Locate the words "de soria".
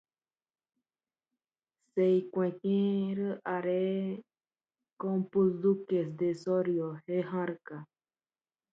6.17-6.83